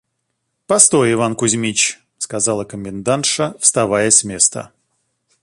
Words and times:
–Постой, 0.67 1.13
Иван 1.13 1.35
Кузьмич,– 1.35 1.99
сказала 2.17 2.63
комендантша, 2.65 3.55
вставая 3.59 4.09
с 4.09 4.23
места. 4.23 4.71